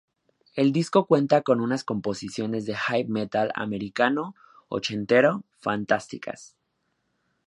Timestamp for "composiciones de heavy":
1.83-3.05